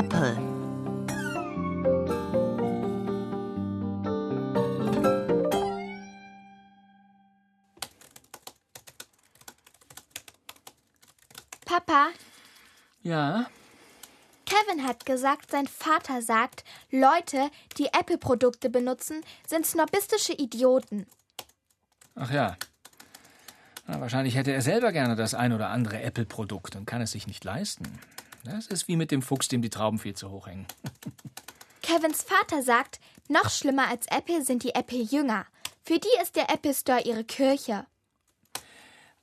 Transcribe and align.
Apple. 0.00 0.34
Papa. 11.66 12.08
Ja. 13.02 13.46
Kevin 14.46 14.86
hat 14.86 15.04
gesagt, 15.04 15.50
sein 15.50 15.66
Vater 15.66 16.22
sagt, 16.22 16.64
Leute, 16.90 17.50
die 17.76 17.88
Apple-Produkte 17.92 18.70
benutzen, 18.70 19.22
sind 19.46 19.66
snobistische 19.66 20.32
Idioten. 20.32 21.06
Ach 22.14 22.30
ja. 22.30 22.56
Na, 23.86 24.00
wahrscheinlich 24.00 24.34
hätte 24.34 24.52
er 24.52 24.62
selber 24.62 24.92
gerne 24.92 25.14
das 25.14 25.34
ein 25.34 25.52
oder 25.52 25.68
andere 25.68 26.00
Apple-Produkt 26.00 26.76
und 26.76 26.86
kann 26.86 27.02
es 27.02 27.12
sich 27.12 27.26
nicht 27.26 27.44
leisten. 27.44 27.84
Das 28.44 28.66
ist 28.66 28.88
wie 28.88 28.96
mit 28.96 29.10
dem 29.10 29.22
Fuchs, 29.22 29.48
dem 29.48 29.62
die 29.62 29.70
Trauben 29.70 29.98
viel 29.98 30.14
zu 30.14 30.30
hoch 30.30 30.46
hängen. 30.46 30.66
Kevins 31.82 32.22
Vater 32.22 32.62
sagt, 32.62 33.00
noch 33.28 33.50
schlimmer 33.50 33.88
als 33.88 34.06
Apple 34.06 34.44
sind 34.44 34.62
die 34.64 34.74
Apple-Jünger. 34.74 35.46
Für 35.84 35.98
die 35.98 36.22
ist 36.22 36.36
der 36.36 36.50
Apple 36.50 36.74
Store 36.74 37.02
ihre 37.02 37.24
Kirche. 37.24 37.86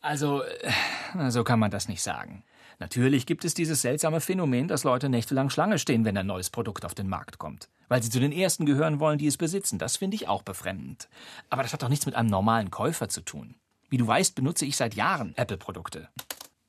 Also, 0.00 0.42
äh, 0.42 1.30
so 1.30 1.44
kann 1.44 1.58
man 1.58 1.70
das 1.70 1.88
nicht 1.88 2.02
sagen. 2.02 2.44
Natürlich 2.78 3.24
gibt 3.24 3.44
es 3.44 3.54
dieses 3.54 3.80
seltsame 3.82 4.20
Phänomen, 4.20 4.68
dass 4.68 4.84
Leute 4.84 5.08
nächtelang 5.08 5.48
Schlange 5.48 5.78
stehen, 5.78 6.04
wenn 6.04 6.16
ein 6.16 6.26
neues 6.26 6.50
Produkt 6.50 6.84
auf 6.84 6.94
den 6.94 7.08
Markt 7.08 7.38
kommt. 7.38 7.68
Weil 7.88 8.02
sie 8.02 8.10
zu 8.10 8.20
den 8.20 8.32
Ersten 8.32 8.66
gehören 8.66 9.00
wollen, 9.00 9.18
die 9.18 9.26
es 9.26 9.38
besitzen. 9.38 9.78
Das 9.78 9.96
finde 9.96 10.16
ich 10.16 10.28
auch 10.28 10.42
befremdend. 10.42 11.08
Aber 11.48 11.62
das 11.62 11.72
hat 11.72 11.82
doch 11.82 11.88
nichts 11.88 12.04
mit 12.04 12.14
einem 12.14 12.28
normalen 12.28 12.70
Käufer 12.70 13.08
zu 13.08 13.22
tun. 13.22 13.54
Wie 13.88 13.96
du 13.96 14.06
weißt, 14.06 14.34
benutze 14.34 14.66
ich 14.66 14.76
seit 14.76 14.94
Jahren 14.94 15.34
Apple-Produkte. 15.36 16.08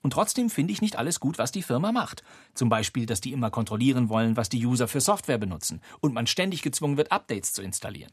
Und 0.01 0.11
trotzdem 0.11 0.49
finde 0.49 0.73
ich 0.73 0.81
nicht 0.81 0.97
alles 0.97 1.19
gut, 1.19 1.37
was 1.37 1.51
die 1.51 1.63
Firma 1.63 1.91
macht. 1.91 2.23
Zum 2.53 2.69
Beispiel, 2.69 3.05
dass 3.05 3.21
die 3.21 3.33
immer 3.33 3.49
kontrollieren 3.49 4.09
wollen, 4.09 4.37
was 4.37 4.49
die 4.49 4.65
User 4.65 4.87
für 4.87 5.01
Software 5.01 5.37
benutzen 5.37 5.81
und 5.99 6.13
man 6.13 6.27
ständig 6.27 6.61
gezwungen 6.61 6.97
wird, 6.97 7.11
Updates 7.11 7.53
zu 7.53 7.61
installieren. 7.61 8.11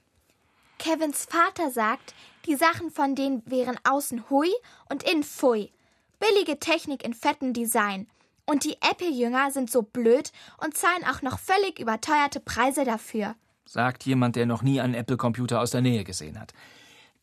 Kevins 0.79 1.27
Vater 1.27 1.71
sagt, 1.71 2.15
die 2.47 2.57
Sachen 2.57 2.91
von 2.91 3.15
denen 3.15 3.43
wären 3.47 3.79
außen 3.85 4.29
hui 4.29 4.51
und 4.91 5.03
innen 5.03 5.23
pfui. 5.23 5.71
Billige 6.19 6.59
Technik 6.59 7.05
in 7.05 7.15
fettem 7.15 7.53
Design. 7.53 8.07
Und 8.47 8.65
die 8.65 8.77
Apple-Jünger 8.81 9.51
sind 9.51 9.71
so 9.71 9.83
blöd 9.83 10.31
und 10.63 10.77
zahlen 10.77 11.05
auch 11.05 11.23
noch 11.23 11.39
völlig 11.39 11.79
überteuerte 11.79 12.41
Preise 12.41 12.85
dafür. 12.85 13.35
Sagt 13.65 14.05
jemand, 14.05 14.37
der 14.37 14.47
noch 14.47 14.63
nie 14.63 14.81
einen 14.81 14.95
Apple-Computer 14.95 15.61
aus 15.61 15.71
der 15.71 15.81
Nähe 15.81 16.05
gesehen 16.05 16.39
hat. 16.39 16.53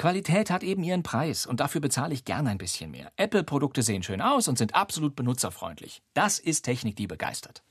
Qualität 0.01 0.49
hat 0.49 0.63
eben 0.63 0.81
ihren 0.83 1.03
Preis 1.03 1.45
und 1.45 1.59
dafür 1.59 1.79
bezahle 1.79 2.15
ich 2.15 2.25
gern 2.25 2.47
ein 2.47 2.57
bisschen 2.57 2.89
mehr. 2.89 3.11
Apple-Produkte 3.17 3.83
sehen 3.83 4.01
schön 4.01 4.19
aus 4.19 4.47
und 4.47 4.57
sind 4.57 4.73
absolut 4.73 5.15
benutzerfreundlich. 5.15 6.01
Das 6.15 6.39
ist 6.39 6.63
Technik, 6.63 6.95
die 6.95 7.05
begeistert. 7.05 7.61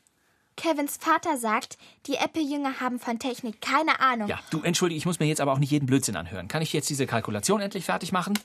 Kevins 0.56 0.96
Vater 0.96 1.38
sagt, 1.38 1.76
die 2.06 2.14
Apple-Jünger 2.14 2.78
haben 2.78 3.00
von 3.00 3.18
Technik 3.18 3.60
keine 3.60 3.98
Ahnung. 3.98 4.28
Ja, 4.28 4.38
du 4.50 4.62
entschuldige, 4.62 4.96
ich 4.96 5.06
muss 5.06 5.18
mir 5.18 5.26
jetzt 5.26 5.40
aber 5.40 5.52
auch 5.52 5.58
nicht 5.58 5.72
jeden 5.72 5.86
Blödsinn 5.86 6.14
anhören. 6.14 6.46
Kann 6.46 6.62
ich 6.62 6.72
jetzt 6.72 6.88
diese 6.88 7.08
Kalkulation 7.08 7.60
endlich 7.60 7.86
fertig 7.86 8.12
machen? 8.12 8.38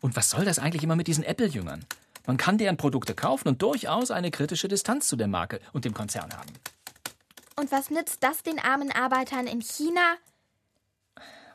Und 0.00 0.16
was 0.16 0.30
soll 0.30 0.44
das 0.44 0.58
eigentlich 0.58 0.82
immer 0.82 0.96
mit 0.96 1.06
diesen 1.06 1.22
Apple-Jüngern? 1.22 1.84
Man 2.26 2.38
kann 2.38 2.58
deren 2.58 2.76
Produkte 2.76 3.14
kaufen 3.14 3.46
und 3.46 3.62
durchaus 3.62 4.10
eine 4.10 4.32
kritische 4.32 4.66
Distanz 4.66 5.06
zu 5.06 5.14
der 5.14 5.28
Marke 5.28 5.60
und 5.72 5.84
dem 5.84 5.94
Konzern 5.94 6.32
haben. 6.32 6.52
Und 7.54 7.70
was 7.70 7.90
nützt 7.90 8.24
das 8.24 8.42
den 8.42 8.58
armen 8.58 8.90
Arbeitern 8.90 9.46
in 9.46 9.62
China? 9.62 10.16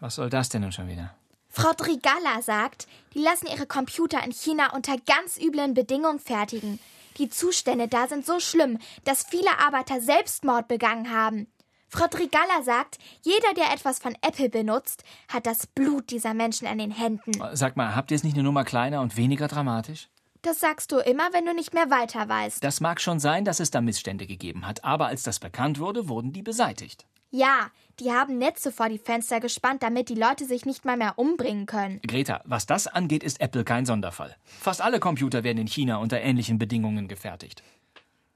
Was 0.01 0.15
soll 0.15 0.31
das 0.31 0.49
denn 0.49 0.63
nun 0.63 0.71
schon 0.71 0.89
wieder? 0.89 1.15
Frau 1.47 1.73
Drigalla 1.73 2.41
sagt, 2.41 2.87
die 3.13 3.19
lassen 3.19 3.45
ihre 3.45 3.67
Computer 3.67 4.23
in 4.23 4.31
China 4.31 4.73
unter 4.73 4.97
ganz 4.97 5.37
üblen 5.39 5.73
Bedingungen 5.75 6.19
fertigen. 6.19 6.79
Die 7.17 7.29
Zustände 7.29 7.87
da 7.87 8.07
sind 8.07 8.25
so 8.25 8.39
schlimm, 8.39 8.79
dass 9.03 9.23
viele 9.23 9.59
Arbeiter 9.59 10.01
Selbstmord 10.01 10.67
begangen 10.67 11.13
haben. 11.13 11.47
Frau 11.87 12.07
Drigalla 12.07 12.63
sagt, 12.63 12.97
jeder, 13.21 13.53
der 13.55 13.73
etwas 13.73 13.99
von 13.99 14.15
Apple 14.21 14.49
benutzt, 14.49 15.03
hat 15.27 15.45
das 15.45 15.67
Blut 15.67 16.09
dieser 16.09 16.33
Menschen 16.33 16.67
an 16.67 16.79
den 16.79 16.91
Händen. 16.91 17.33
Sag 17.53 17.77
mal, 17.77 17.95
habt 17.95 18.09
ihr 18.09 18.15
es 18.15 18.23
nicht 18.23 18.33
eine 18.33 18.43
Nummer 18.43 18.63
kleiner 18.63 19.01
und 19.01 19.17
weniger 19.17 19.47
dramatisch? 19.47 20.07
Das 20.41 20.59
sagst 20.59 20.91
du 20.91 20.97
immer, 20.97 21.31
wenn 21.33 21.45
du 21.45 21.53
nicht 21.53 21.75
mehr 21.75 21.91
weiter 21.91 22.27
weißt. 22.27 22.63
Das 22.63 22.81
mag 22.81 23.01
schon 23.01 23.19
sein, 23.19 23.45
dass 23.45 23.59
es 23.59 23.69
da 23.69 23.81
Missstände 23.81 24.25
gegeben 24.25 24.65
hat, 24.65 24.83
aber 24.83 25.07
als 25.07 25.21
das 25.21 25.37
bekannt 25.37 25.77
wurde, 25.77 26.07
wurden 26.07 26.33
die 26.33 26.41
beseitigt. 26.41 27.05
Ja, 27.29 27.69
die 28.01 28.11
haben 28.11 28.39
Netze 28.39 28.71
vor 28.71 28.89
die 28.89 28.97
Fenster 28.97 29.39
gespannt, 29.39 29.83
damit 29.83 30.09
die 30.09 30.15
Leute 30.15 30.45
sich 30.45 30.65
nicht 30.65 30.85
mal 30.85 30.97
mehr 30.97 31.19
umbringen 31.19 31.67
können. 31.67 32.01
Greta, 32.01 32.41
was 32.45 32.65
das 32.65 32.87
angeht, 32.87 33.23
ist 33.23 33.39
Apple 33.39 33.63
kein 33.63 33.85
Sonderfall. 33.85 34.35
Fast 34.43 34.81
alle 34.81 34.99
Computer 34.99 35.43
werden 35.43 35.59
in 35.59 35.67
China 35.67 35.97
unter 35.97 36.19
ähnlichen 36.19 36.57
Bedingungen 36.57 37.07
gefertigt. 37.07 37.61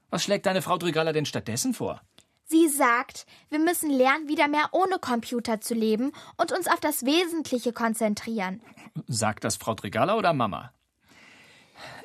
Was 0.08 0.22
schlägt 0.22 0.46
deine 0.46 0.62
Frau 0.62 0.78
Drigalla 0.78 1.12
denn 1.12 1.26
stattdessen 1.26 1.74
vor? 1.74 2.00
Sie 2.44 2.68
sagt, 2.68 3.26
wir 3.48 3.58
müssen 3.58 3.90
lernen, 3.90 4.28
wieder 4.28 4.46
mehr 4.46 4.68
ohne 4.70 5.00
Computer 5.00 5.60
zu 5.60 5.74
leben 5.74 6.12
und 6.36 6.52
uns 6.52 6.68
auf 6.68 6.78
das 6.78 7.04
Wesentliche 7.04 7.72
konzentrieren. 7.72 8.60
Sagt 9.08 9.42
das 9.42 9.56
Frau 9.56 9.74
Drigalla 9.74 10.16
oder 10.16 10.32
Mama? 10.32 10.72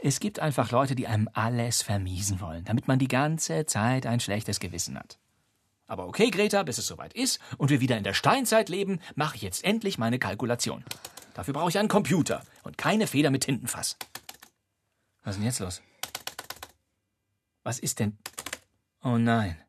Es 0.01 0.19
gibt 0.19 0.39
einfach 0.39 0.71
Leute, 0.71 0.95
die 0.95 1.05
einem 1.05 1.29
alles 1.33 1.83
vermiesen 1.83 2.41
wollen, 2.41 2.65
damit 2.65 2.87
man 2.87 2.97
die 2.97 3.07
ganze 3.07 3.67
Zeit 3.67 4.07
ein 4.07 4.19
schlechtes 4.19 4.59
Gewissen 4.59 4.97
hat. 4.97 5.20
Aber 5.91 6.07
okay, 6.07 6.29
Greta, 6.31 6.63
bis 6.63 6.77
es 6.77 6.87
soweit 6.87 7.11
ist 7.11 7.41
und 7.57 7.69
wir 7.69 7.81
wieder 7.81 7.97
in 7.97 8.05
der 8.05 8.13
Steinzeit 8.13 8.69
leben, 8.69 9.01
mache 9.15 9.35
ich 9.35 9.41
jetzt 9.41 9.61
endlich 9.65 9.97
meine 9.97 10.19
Kalkulation. 10.19 10.85
Dafür 11.33 11.53
brauche 11.53 11.69
ich 11.69 11.77
einen 11.77 11.89
Computer 11.89 12.43
und 12.63 12.77
keine 12.77 13.07
Feder 13.07 13.29
mit 13.29 13.43
Tintenfass. 13.43 13.97
Was 15.25 15.35
ist 15.35 15.39
denn 15.39 15.45
jetzt 15.45 15.59
los? 15.59 15.81
Was 17.63 17.77
ist 17.77 17.99
denn? 17.99 18.17
Oh 19.03 19.17
nein. 19.17 19.61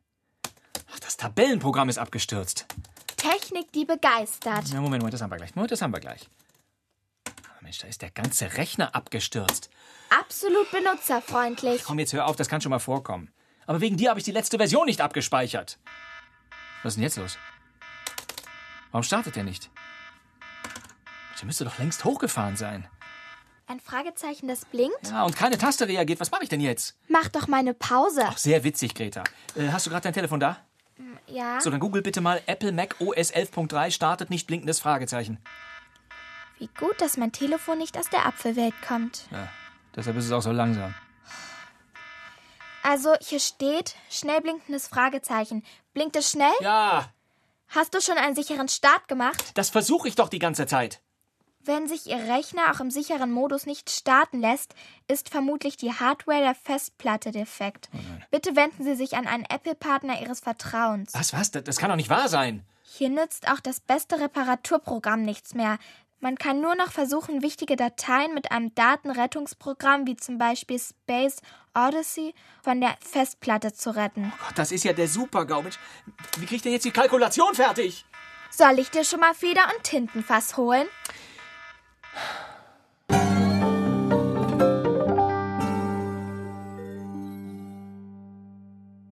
Ach, 0.93 0.99
das 1.01 1.17
Tabellenprogramm 1.17 1.89
ist 1.89 1.97
abgestürzt. 1.97 2.67
Technik, 3.17 3.73
die 3.73 3.83
begeistert. 3.83 4.69
Ja, 4.69 4.79
Moment, 4.79 5.01
Moment, 5.01 5.15
das 5.15 5.21
haben 5.21 5.29
wir 5.29 5.35
gleich. 5.35 5.53
Moment, 5.55 5.73
das 5.73 5.81
haben 5.81 5.91
wir 5.91 5.99
gleich. 5.99 6.29
Mensch, 7.59 7.79
da 7.79 7.87
ist 7.87 8.01
der 8.01 8.11
ganze 8.11 8.55
Rechner 8.55 8.95
abgestürzt. 8.95 9.69
Absolut 10.09 10.71
benutzerfreundlich. 10.71 11.83
Komm, 11.83 11.99
jetzt 11.99 12.13
hör 12.13 12.27
auf, 12.27 12.37
das 12.37 12.47
kann 12.47 12.61
schon 12.61 12.69
mal 12.69 12.79
vorkommen. 12.79 13.29
Aber 13.65 13.81
wegen 13.81 13.97
dir 13.97 14.09
habe 14.09 14.21
ich 14.21 14.25
die 14.25 14.31
letzte 14.31 14.57
Version 14.57 14.85
nicht 14.85 15.01
abgespeichert. 15.01 15.79
Was 16.83 16.91
ist 16.91 16.95
denn 16.97 17.03
jetzt 17.03 17.17
los? 17.17 17.37
Warum 18.91 19.03
startet 19.03 19.35
der 19.35 19.43
nicht? 19.43 19.69
Der 21.39 21.45
müsste 21.45 21.65
doch 21.65 21.77
längst 21.77 22.05
hochgefahren 22.05 22.55
sein. 22.55 22.87
Ein 23.67 23.79
Fragezeichen, 23.79 24.47
das 24.47 24.63
blinkt? 24.65 25.09
Ja, 25.09 25.23
und 25.23 25.35
keine 25.35 25.57
Taste 25.57 25.87
reagiert. 25.87 26.19
Was 26.19 26.31
mache 26.31 26.43
ich 26.43 26.49
denn 26.49 26.61
jetzt? 26.61 26.97
Mach 27.09 27.27
doch 27.27 27.47
mal 27.47 27.57
eine 27.57 27.73
Pause. 27.73 28.23
Ach, 28.25 28.37
sehr 28.37 28.63
witzig, 28.63 28.95
Greta. 28.95 29.23
Äh, 29.55 29.69
hast 29.69 29.85
du 29.85 29.89
gerade 29.89 30.03
dein 30.03 30.13
Telefon 30.13 30.39
da? 30.39 30.57
Ja. 31.27 31.59
So, 31.59 31.69
dann 31.69 31.79
google 31.79 32.01
bitte 32.01 32.21
mal 32.21 32.41
Apple 32.45 32.71
Mac 32.71 32.95
OS 32.99 33.33
11.3 33.33 33.91
startet 33.91 34.29
nicht 34.29 34.47
blinkendes 34.47 34.79
Fragezeichen. 34.79 35.37
Wie 36.59 36.69
gut, 36.79 37.01
dass 37.01 37.17
mein 37.17 37.31
Telefon 37.31 37.77
nicht 37.77 37.97
aus 37.97 38.09
der 38.09 38.25
Apfelwelt 38.25 38.73
kommt. 38.87 39.27
Ja, 39.31 39.49
deshalb 39.95 40.15
ist 40.17 40.25
es 40.25 40.31
auch 40.31 40.41
so 40.41 40.51
langsam. 40.51 40.93
Also, 42.83 43.15
hier 43.21 43.39
steht 43.39 43.95
schnell 44.09 44.41
blinkendes 44.41 44.87
Fragezeichen. 44.87 45.63
Blinkt 45.93 46.15
es 46.15 46.29
schnell? 46.29 46.53
Ja, 46.61 47.09
Hast 47.69 47.95
du 47.95 48.01
schon 48.01 48.17
einen 48.19 48.35
sicheren 48.35 48.67
Start 48.67 49.07
gemacht? 49.07 49.51
das 49.55 49.71
versuche 49.71 50.07
ich 50.07 50.13
doch 50.15 50.29
die 50.29 50.37
ganze 50.37 50.67
Zeit. 50.67 51.01
Wenn 51.65 51.87
sich 51.87 52.05
Ihr 52.07 52.17
Rechner 52.17 52.71
auch 52.71 52.79
im 52.81 52.91
sicheren 52.91 53.31
Modus 53.31 53.65
nicht 53.65 53.89
starten 53.89 54.41
lässt, 54.41 54.75
ist 55.07 55.29
vermutlich 55.29 55.77
die 55.77 55.93
Hardware 55.93 56.41
der 56.41 56.55
Festplatte 56.55 57.31
defekt. 57.31 57.89
Bitte 58.31 58.55
wenden 58.55 58.83
Sie 58.83 58.95
sich 58.95 59.15
an 59.15 59.25
einen 59.27 59.45
Apple-Partner 59.45 60.21
Ihres 60.21 60.41
Vertrauens. 60.41 61.13
Was, 61.13 61.33
was? 61.33 61.51
Das, 61.51 61.63
das 61.63 61.77
kann 61.77 61.89
doch 61.89 61.95
nicht 61.95 62.09
wahr 62.09 62.27
sein. 62.27 62.63
Hier 62.83 63.09
nützt 63.09 63.49
auch 63.49 63.61
das 63.61 63.79
beste 63.79 64.19
Reparaturprogramm 64.19 65.23
nichts 65.23 65.55
mehr. 65.55 65.79
Man 66.23 66.37
kann 66.37 66.61
nur 66.61 66.73
noch 66.75 66.89
versuchen, 66.89 67.41
wichtige 67.41 67.75
Dateien 67.75 68.33
mit 68.33 68.49
einem 68.49 68.73
Datenrettungsprogramm 68.75 70.07
wie 70.07 70.15
zum 70.15 70.37
Beispiel 70.37 70.79
Space 70.79 71.41
Odyssey 71.75 72.33
von 72.63 72.79
der 72.79 72.95
Festplatte 73.01 73.73
zu 73.73 73.93
retten. 73.93 74.31
Gott, 74.39 74.57
das 74.57 74.71
ist 74.71 74.85
ja 74.85 74.93
der 74.93 75.09
Super-GAU. 75.09 75.63
Mensch, 75.63 75.77
wie 76.37 76.45
krieg 76.45 76.55
ich 76.55 76.61
denn 76.61 76.71
jetzt 76.71 76.85
die 76.85 76.91
Kalkulation 76.91 77.53
fertig? 77.53 78.05
Soll 78.51 78.79
ich 78.79 78.89
dir 78.89 79.03
schon 79.03 79.19
mal 79.19 79.33
Feder 79.33 79.63
und 79.75 79.83
Tintenfass 79.83 80.55
holen? 80.55 80.87